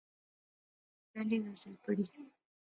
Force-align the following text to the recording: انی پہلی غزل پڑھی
انی 1.15 1.21
پہلی 1.21 1.37
غزل 1.45 1.73
پڑھی 1.83 2.05